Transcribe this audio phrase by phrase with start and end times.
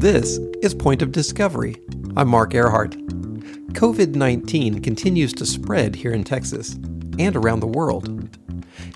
[0.00, 1.76] This is Point of Discovery.
[2.16, 2.94] I'm Marc Airhart.
[3.74, 6.72] COVID 19 continues to spread here in Texas
[7.18, 8.34] and around the world.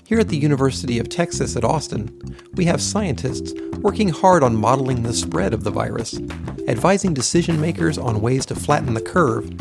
[0.07, 2.09] Here at the University of Texas at Austin,
[2.55, 6.19] we have scientists working hard on modeling the spread of the virus,
[6.67, 9.55] advising decision makers on ways to flatten the curve,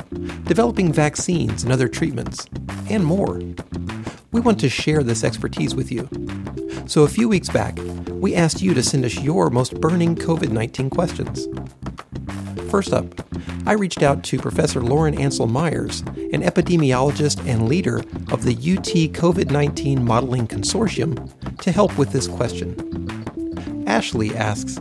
[0.46, 2.46] developing vaccines and other treatments,
[2.88, 3.38] and more.
[4.32, 6.08] We want to share this expertise with you.
[6.86, 7.76] So, a few weeks back,
[8.24, 11.46] we asked you to send us your most burning COVID 19 questions.
[12.70, 13.04] First up,
[13.66, 16.00] I reached out to Professor Lauren Ancel Meyers,
[16.32, 17.98] an epidemiologist and leader
[18.32, 22.74] of the UT COVID 19 Modeling Consortium, to help with this question.
[23.86, 24.78] Ashley asks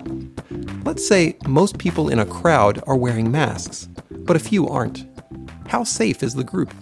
[0.85, 5.05] Let's say most people in a crowd are wearing masks, but a few aren't.
[5.67, 6.73] How safe is the group?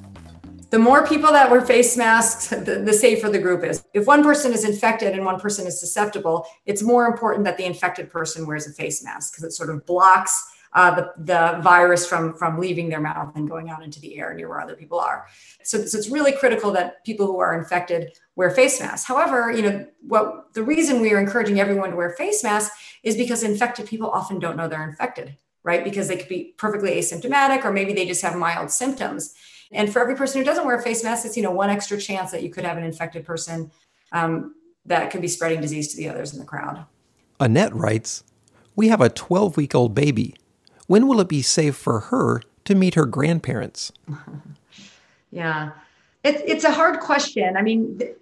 [0.72, 3.86] The more people that wear face masks, the, the, safer the group is.
[3.94, 7.66] If one person is infected and one person is susceptible, it's more important that the
[7.66, 12.08] infected person wears a face mask because it sort of blocks uh, the, the virus
[12.08, 14.98] from, from leaving their mouth and going out into the air near where other people
[14.98, 15.28] are.
[15.64, 19.06] So, so it's really critical that people who are infected wear face masks.
[19.06, 23.18] However, you know what the reason we are encouraging everyone to wear face masks is
[23.18, 25.84] because infected people often don't know they're infected, right?
[25.84, 29.36] Because they could be perfectly asymptomatic or maybe they just have mild symptoms.
[29.72, 31.98] And for every person who doesn't wear a face mask, it's you know one extra
[31.98, 33.72] chance that you could have an infected person
[34.12, 34.56] um,
[34.86, 36.86] that could be spreading disease to the others in the crowd.
[37.40, 38.24] Annette writes,
[38.76, 40.36] "We have a 12 week old baby.
[40.88, 43.92] When will it be safe for her to meet her grandparents?"
[45.32, 45.72] yeah,
[46.24, 47.56] it's it's a hard question.
[47.56, 48.16] I mean, th-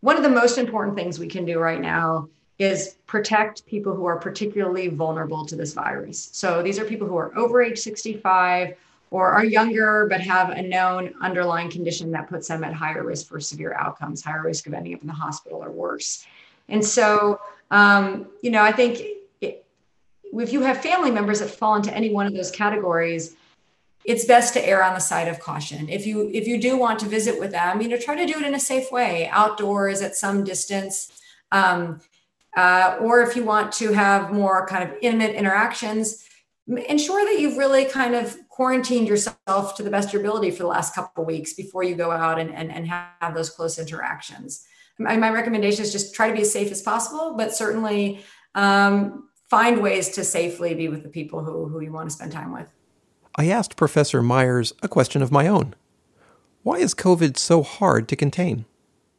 [0.00, 4.04] one of the most important things we can do right now is protect people who
[4.04, 6.28] are particularly vulnerable to this virus.
[6.32, 8.74] So these are people who are over age 65
[9.12, 13.28] or are younger but have a known underlying condition that puts them at higher risk
[13.28, 16.26] for severe outcomes, higher risk of ending up in the hospital or worse.
[16.70, 17.38] And so,
[17.70, 19.02] um, you know, I think
[19.42, 19.66] it,
[20.32, 23.36] if you have family members that fall into any one of those categories,
[24.04, 25.88] it's best to err on the side of caution.
[25.90, 28.40] If you if you do want to visit with them, you know, try to do
[28.40, 31.12] it in a safe way, outdoors at some distance.
[31.52, 32.00] Um,
[32.56, 36.26] uh, or if you want to have more kind of intimate interactions,
[36.68, 40.62] ensure that you've really kind of quarantined yourself to the best of your ability for
[40.62, 43.78] the last couple of weeks before you go out and, and, and have those close
[43.78, 44.64] interactions.
[44.98, 48.24] My, my recommendation is just try to be as safe as possible, but certainly
[48.54, 52.32] um, find ways to safely be with the people who, who you want to spend
[52.32, 52.70] time with.
[53.36, 55.74] I asked Professor Meyers a question of my own.
[56.62, 58.66] Why is COVID so hard to contain?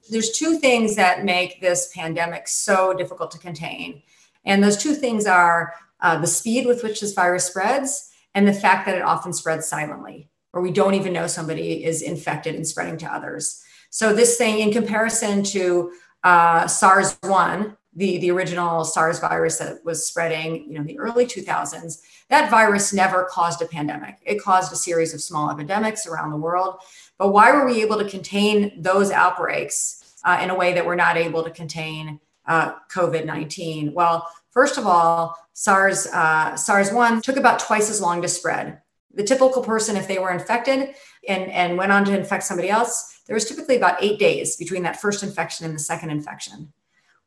[0.09, 4.03] There's two things that make this pandemic so difficult to contain.
[4.45, 5.73] And those two things are
[6.03, 9.68] uh, the speed with which this virus spreads and the fact that it often spreads
[9.68, 13.64] silently, or we don't even know somebody is infected and spreading to others.
[13.90, 15.94] So this thing, in comparison to
[16.24, 21.25] uh, SARS-1, the, the original SARS virus that was spreading, you know, in the early
[21.25, 24.18] 2000s, that virus never caused a pandemic.
[24.25, 26.78] It caused a series of small epidemics around the world.
[27.20, 30.96] But why were we able to contain those outbreaks uh, in a way that we're
[30.96, 33.94] not able to contain uh, COVID 19?
[33.94, 38.81] Well, First of all, SARS uh, SARS one took about twice as long to spread.
[39.14, 40.94] The typical person, if they were infected
[41.28, 44.84] and, and went on to infect somebody else, there was typically about eight days between
[44.84, 46.72] that first infection and the second infection.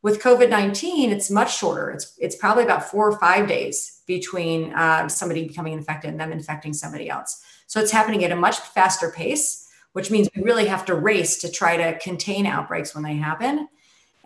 [0.03, 1.91] With COVID 19, it's much shorter.
[1.91, 6.31] It's, it's probably about four or five days between uh, somebody becoming infected and them
[6.31, 7.43] infecting somebody else.
[7.67, 11.39] So it's happening at a much faster pace, which means we really have to race
[11.41, 13.69] to try to contain outbreaks when they happen.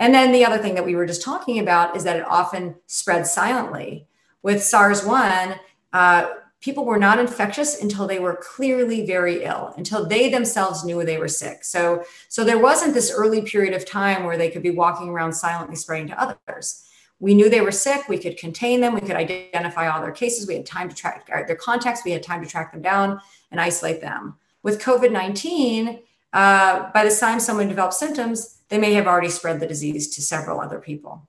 [0.01, 2.75] And then the other thing that we were just talking about is that it often
[2.87, 4.07] spreads silently.
[4.43, 5.55] With SARS 1,
[5.93, 6.31] uh,
[6.63, 11.19] people were not infectious until they were clearly very ill, until they themselves knew they
[11.19, 11.65] were sick.
[11.65, 15.35] So, so there wasn't this early period of time where they could be walking around
[15.35, 16.87] silently spreading to others.
[17.19, 18.09] We knew they were sick.
[18.09, 18.95] We could contain them.
[18.95, 20.49] We could identify all their cases.
[20.49, 22.03] We had time to track their contacts.
[22.07, 24.37] We had time to track them down and isolate them.
[24.63, 26.01] With COVID 19,
[26.33, 30.23] uh, by the time someone developed symptoms, they may have already spread the disease to
[30.23, 31.29] several other people.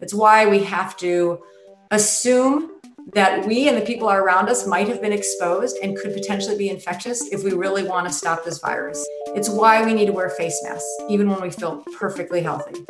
[0.00, 1.42] It's why we have to
[1.90, 2.72] assume
[3.14, 6.68] that we and the people around us might have been exposed and could potentially be
[6.68, 9.04] infectious if we really want to stop this virus.
[9.28, 12.84] It's why we need to wear face masks, even when we feel perfectly healthy.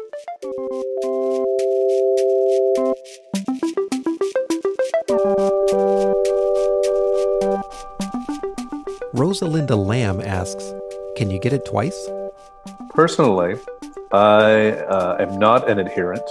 [9.15, 10.73] Rosalinda Lamb asks
[11.17, 12.09] Can you get it twice?
[12.91, 13.57] Personally,
[14.13, 16.23] I uh, am not an adherent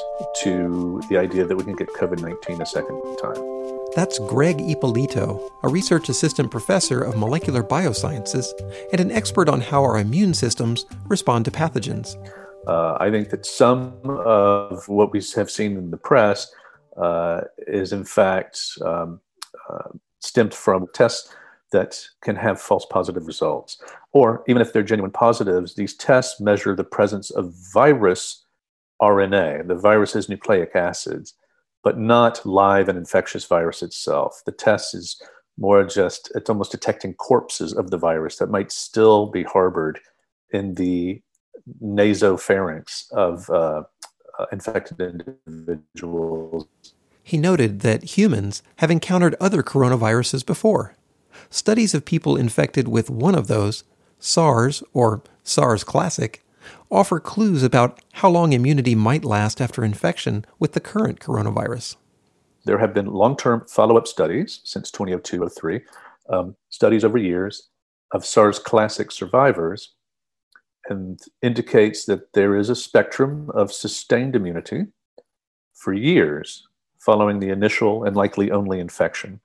[0.44, 3.52] to the idea that we can get COVID 19 a second time.
[3.96, 8.46] That's Greg Ippolito, a research assistant professor of molecular biosciences
[8.92, 12.16] and an expert on how our immune systems respond to pathogens.
[12.68, 16.54] Uh, I think that some of what we have seen in the press
[16.96, 19.20] uh, is in fact um,
[19.70, 19.90] uh,
[20.20, 21.34] stemmed from tests
[21.72, 23.82] that can have false positive results.
[24.12, 28.46] Or even if they're genuine positives, these tests measure the presence of virus
[29.02, 31.34] RNA, the virus's nucleic acids,
[31.84, 34.42] but not live and infectious virus itself.
[34.46, 35.22] The test is
[35.58, 40.00] more just, it's almost detecting corpses of the virus that might still be harbored
[40.52, 41.22] in the
[41.84, 43.84] nasopharynx of uh,
[44.40, 46.68] uh, infected individuals.
[47.24, 50.96] He noted that humans have encountered other coronaviruses before.
[51.54, 53.84] Studies of people infected with one of those,
[54.20, 56.42] SARS or SARS Classic,
[56.90, 61.98] offer clues about how long immunity might last after infection with the current coronavirus.
[62.64, 65.82] There have been long term follow up studies since 2002 03,
[66.30, 67.68] um, studies over years
[68.14, 69.94] of SARS Classic survivors,
[70.88, 74.86] and indicates that there is a spectrum of sustained immunity
[75.74, 76.66] for years
[76.98, 79.42] following the initial and likely only infection,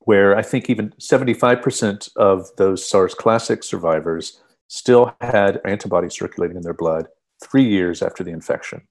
[0.00, 6.62] where I think even 75% of those SARS Classic survivors still had antibodies circulating in
[6.62, 7.06] their blood
[7.42, 8.82] three years after the infection.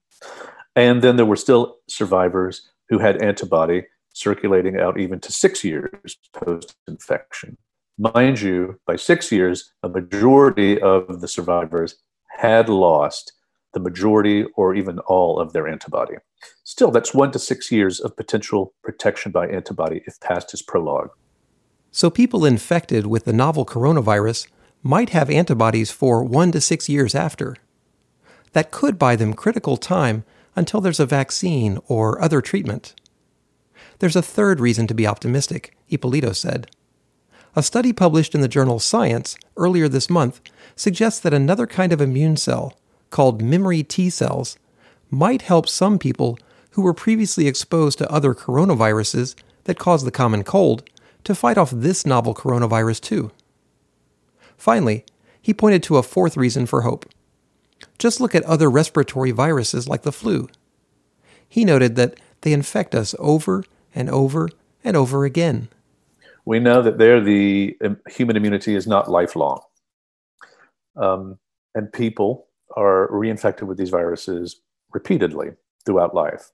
[0.76, 6.16] And then there were still survivors who had antibody circulating out even to six years
[6.32, 7.56] post infection.
[7.98, 11.96] Mind you, by six years, a majority of the survivors
[12.38, 13.32] had lost
[13.72, 16.14] the majority or even all of their antibody.
[16.70, 21.10] Still, that's one to six years of potential protection by antibody if past is prologue.
[21.90, 24.46] So, people infected with the novel coronavirus
[24.80, 27.56] might have antibodies for one to six years after.
[28.52, 30.22] That could buy them critical time
[30.54, 32.94] until there's a vaccine or other treatment.
[33.98, 36.70] There's a third reason to be optimistic, Ippolito said.
[37.56, 40.40] A study published in the journal Science earlier this month
[40.76, 42.78] suggests that another kind of immune cell,
[43.10, 44.56] called memory T cells,
[45.10, 46.38] might help some people
[46.80, 49.34] who were previously exposed to other coronaviruses
[49.64, 50.82] that cause the common cold
[51.24, 53.30] to fight off this novel coronavirus too.
[54.56, 55.04] Finally,
[55.42, 57.04] he pointed to a fourth reason for hope.
[57.98, 60.48] Just look at other respiratory viruses like the flu.
[61.46, 63.62] He noted that they infect us over
[63.94, 64.48] and over
[64.82, 65.68] and over again.
[66.46, 69.60] We know that there the um, human immunity is not lifelong.
[70.96, 71.38] Um,
[71.74, 74.62] and people are reinfected with these viruses
[74.94, 75.50] repeatedly
[75.84, 76.50] throughout life.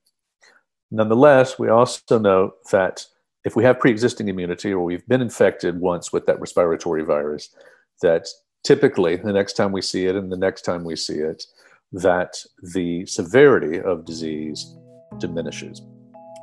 [0.91, 3.05] Nonetheless, we also know that
[3.45, 7.55] if we have pre existing immunity or we've been infected once with that respiratory virus,
[8.03, 8.27] that
[8.65, 11.45] typically the next time we see it and the next time we see it,
[11.93, 12.37] that
[12.75, 14.77] the severity of disease
[15.19, 15.83] diminishes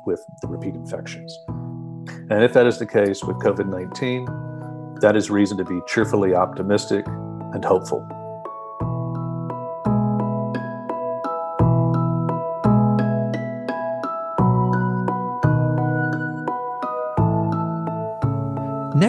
[0.06, 1.36] with the repeat infections.
[2.30, 6.34] And if that is the case with COVID 19, that is reason to be cheerfully
[6.34, 8.06] optimistic and hopeful.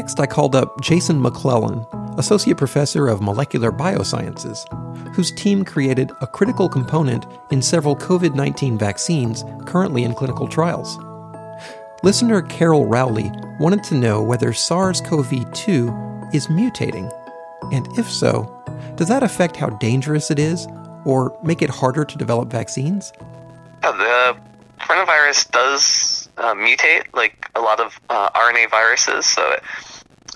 [0.06, 1.84] Next, I called up Jason McLellan,
[2.20, 4.64] Associate Professor of Molecular Biosciences,
[5.16, 11.00] whose team created a critical component in several COVID 19 vaccines currently in clinical trials.
[12.04, 15.88] Listener Carol Rowley wanted to know whether SARS CoV 2
[16.32, 17.12] is mutating,
[17.74, 18.64] and if so,
[18.98, 20.68] does that affect how dangerous it is
[21.04, 23.12] or make it harder to develop vaccines?
[23.82, 24.38] The
[24.80, 29.26] coronavirus does uh, mutate like a lot of uh, RNA viruses.
[29.26, 29.58] So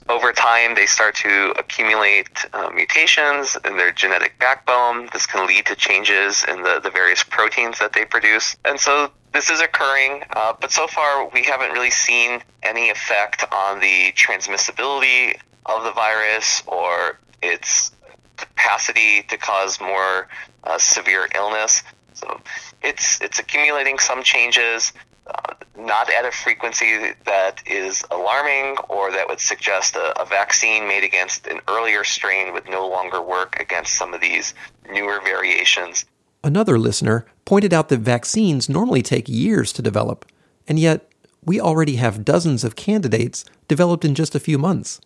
[0.07, 5.09] over time, they start to accumulate uh, mutations in their genetic backbone.
[5.13, 8.55] This can lead to changes in the, the various proteins that they produce.
[8.65, 13.45] And so this is occurring, uh, but so far we haven't really seen any effect
[13.51, 15.35] on the transmissibility
[15.67, 17.91] of the virus or its
[18.37, 20.27] capacity to cause more
[20.63, 21.83] uh, severe illness.
[22.13, 22.41] So
[22.81, 24.93] it's it's accumulating some changes,
[25.27, 30.87] uh, not at a frequency that is alarming or that would suggest a, a, vaccine
[30.87, 34.53] made against an earlier strain would no longer work against some of these
[34.91, 36.05] newer variations.
[36.43, 40.25] Another listener pointed out that vaccines normally take years to develop,
[40.67, 41.09] and yet
[41.43, 44.99] we already have dozens of candidates developed in just a few months.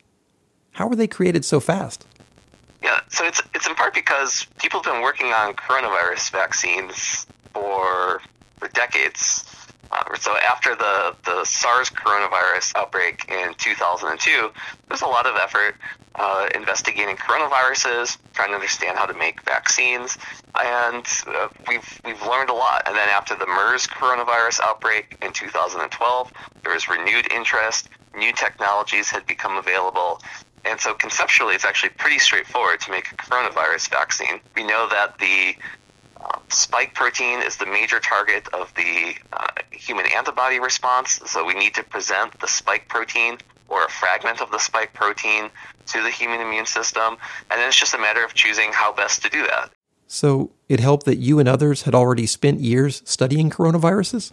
[0.74, 2.06] How were they created so fast?
[2.82, 8.22] Yeah, so it's it's in part because people have been working on coronavirus vaccines for
[8.58, 9.46] for decades.
[9.94, 14.52] Uh, so after the, the SARS coronavirus outbreak in 2002,
[14.88, 15.76] there's a lot of effort
[16.16, 20.18] uh, investigating coronaviruses, trying to understand how to make vaccines,
[20.62, 22.84] and uh, we've we've learned a lot.
[22.86, 26.32] And then after the MERS coronavirus outbreak in 2012,
[26.64, 27.90] there was renewed interest.
[28.16, 30.22] New technologies had become available.
[30.66, 34.40] And so conceptually, it's actually pretty straightforward to make a coronavirus vaccine.
[34.56, 35.56] We know that the
[36.50, 41.20] spike protein is the major target of the uh, human antibody response.
[41.26, 43.38] So we need to present the spike protein
[43.70, 45.50] or a fragment of the spike protein
[45.88, 47.18] to the human immune system.
[47.50, 49.72] And then it's just a matter of choosing how best to do that.
[50.08, 54.32] So it helped that you and others had already spent years studying coronaviruses?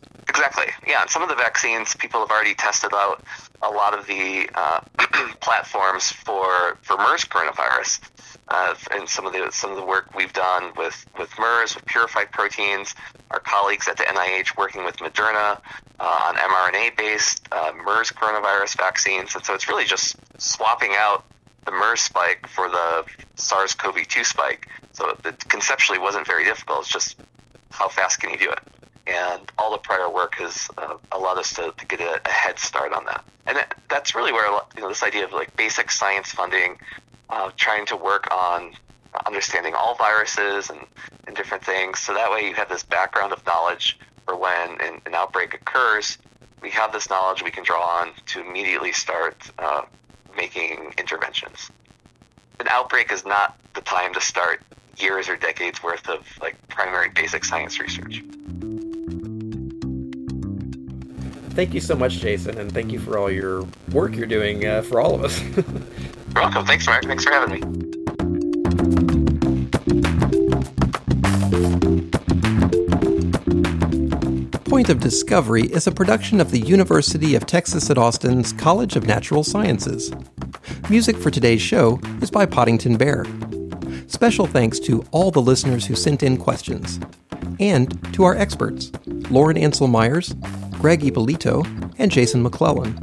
[0.91, 1.03] Yeah.
[1.03, 3.23] And some of the vaccines, people have already tested out
[3.63, 4.81] a lot of the uh,
[5.41, 8.01] platforms for, for MERS coronavirus.
[8.49, 11.87] Uh, and some of the some of the work we've done with, with MERS, with
[11.87, 12.97] purified proteins,
[13.31, 15.61] our colleagues at the NIH working with Moderna
[16.01, 21.25] uh, on mRNA-based uh, MERS coronavirus vaccines, and so it's really just swapping out
[21.65, 23.05] the MERS spike for the
[23.37, 24.67] SARS-CoV-2 spike.
[24.95, 26.81] So it conceptually wasn't very difficult.
[26.81, 27.17] It's just
[27.71, 28.59] how fast can you do it?
[29.07, 32.59] And all the prior work has uh, allowed us to, to get a, a, head
[32.59, 33.25] start on that.
[33.47, 36.79] And that, that's really where you know this idea of like basic science funding
[37.31, 38.73] uh, trying to work on
[39.27, 40.81] understanding all viruses and,
[41.27, 41.99] and different things.
[41.99, 46.19] So that way you have this background of knowledge for when an, an outbreak occurs.
[46.63, 49.83] We have this knowledge we can draw on to immediately start uh,
[50.37, 51.71] making interventions.
[52.61, 54.63] An outbreak is not the time to start
[54.99, 58.23] years or decades worth of like primary basic science research.
[61.51, 64.83] Thank you so much, Jason, and thank you for all your work you're doing uh,
[64.83, 65.41] for all of us.
[66.33, 66.65] You're welcome.
[66.65, 67.05] Thanks, Marc.
[67.05, 67.61] Thanks for having me.
[74.65, 79.07] Point of Discovery is a production of the University of Texas at Austin's College of
[79.07, 80.13] Natural Sciences.
[80.89, 83.25] Music for today's show is by Poddington Bear.
[84.07, 87.01] Special thanks to all the listeners who sent in questions,
[87.59, 90.35] and to our experts, Lauren Ancel Meyers,
[90.81, 91.63] Greg Ippolito,
[91.99, 92.97] and Jason McLellan.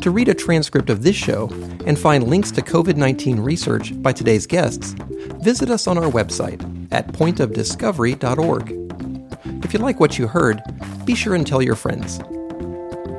[0.00, 1.48] To read a transcript of this show
[1.84, 4.94] and find links to COVID 19 research by today's guests,
[5.42, 9.64] visit us on our website at pointofdiscovery.org.
[9.64, 10.62] If you like what you heard,
[11.04, 12.20] be sure and tell your friends.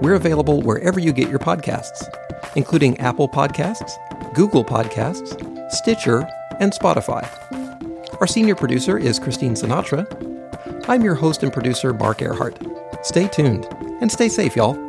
[0.01, 2.01] We're available wherever you get your podcasts,
[2.55, 3.91] including Apple Podcasts,
[4.35, 5.35] Google Podcasts,
[5.69, 6.25] Stitcher,
[6.61, 7.27] and Spotify.
[8.21, 10.07] Our senior producer is Christine Sinatra.
[10.87, 12.78] I'm your host and producer, Marc Airhart.
[13.01, 13.65] Stay tuned
[14.01, 14.88] and stay safe, y'all.